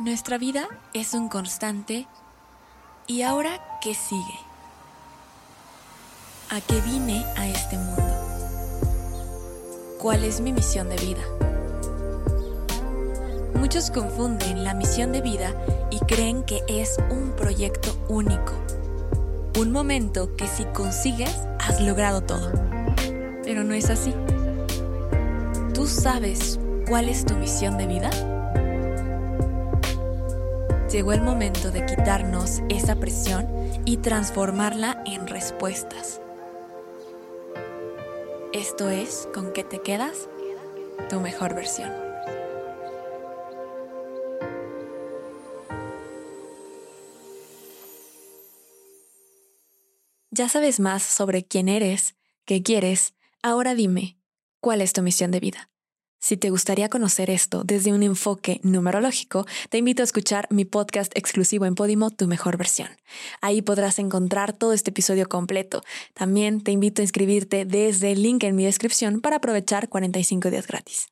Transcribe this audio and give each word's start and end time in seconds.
Nuestra 0.00 0.38
vida 0.38 0.68
es 0.94 1.12
un 1.12 1.28
constante 1.28 2.06
¿y 3.08 3.22
ahora 3.22 3.58
qué 3.80 3.94
sigue? 3.94 4.38
¿A 6.50 6.60
qué 6.60 6.80
vine 6.82 7.24
a 7.36 7.48
este 7.48 7.76
mundo? 7.76 8.04
¿Cuál 9.98 10.22
es 10.22 10.40
mi 10.40 10.52
misión 10.52 10.88
de 10.88 10.96
vida? 10.98 11.22
Muchos 13.56 13.90
confunden 13.90 14.62
la 14.62 14.72
misión 14.72 15.10
de 15.10 15.20
vida 15.20 15.52
y 15.90 15.98
creen 15.98 16.44
que 16.44 16.62
es 16.68 16.96
un 17.10 17.32
proyecto 17.32 17.90
único, 18.08 18.52
un 19.58 19.72
momento 19.72 20.36
que 20.36 20.46
si 20.46 20.64
consigues 20.66 21.36
has 21.58 21.80
logrado 21.80 22.20
todo. 22.20 22.52
Pero 23.42 23.64
no 23.64 23.74
es 23.74 23.90
así. 23.90 24.14
¿Tú 25.74 25.88
sabes 25.88 26.60
cuál 26.86 27.08
es 27.08 27.24
tu 27.24 27.34
misión 27.34 27.76
de 27.76 27.88
vida? 27.88 28.37
Llegó 30.90 31.12
el 31.12 31.20
momento 31.20 31.70
de 31.70 31.84
quitarnos 31.84 32.62
esa 32.70 32.96
presión 32.96 33.46
y 33.84 33.98
transformarla 33.98 35.02
en 35.04 35.26
respuestas. 35.26 36.22
Esto 38.54 38.88
es 38.88 39.28
con 39.34 39.52
qué 39.52 39.64
te 39.64 39.82
quedas, 39.82 40.30
tu 41.10 41.20
mejor 41.20 41.54
versión. 41.54 41.92
Ya 50.30 50.48
sabes 50.48 50.80
más 50.80 51.02
sobre 51.02 51.44
quién 51.44 51.68
eres, 51.68 52.14
qué 52.46 52.62
quieres, 52.62 53.12
ahora 53.42 53.74
dime, 53.74 54.16
¿cuál 54.60 54.80
es 54.80 54.94
tu 54.94 55.02
misión 55.02 55.32
de 55.32 55.40
vida? 55.40 55.68
Si 56.20 56.36
te 56.36 56.50
gustaría 56.50 56.88
conocer 56.88 57.30
esto 57.30 57.62
desde 57.64 57.92
un 57.92 58.02
enfoque 58.02 58.60
numerológico, 58.62 59.46
te 59.70 59.78
invito 59.78 60.02
a 60.02 60.04
escuchar 60.04 60.46
mi 60.50 60.64
podcast 60.64 61.16
exclusivo 61.16 61.64
en 61.64 61.74
Podimo, 61.74 62.10
Tu 62.10 62.26
Mejor 62.26 62.56
Versión. 62.56 62.88
Ahí 63.40 63.62
podrás 63.62 63.98
encontrar 63.98 64.52
todo 64.52 64.72
este 64.72 64.90
episodio 64.90 65.28
completo. 65.28 65.82
También 66.14 66.60
te 66.60 66.72
invito 66.72 67.02
a 67.02 67.04
inscribirte 67.04 67.64
desde 67.64 68.12
el 68.12 68.22
link 68.22 68.42
en 68.44 68.56
mi 68.56 68.64
descripción 68.64 69.20
para 69.20 69.36
aprovechar 69.36 69.88
45 69.88 70.50
días 70.50 70.66
gratis. 70.66 71.08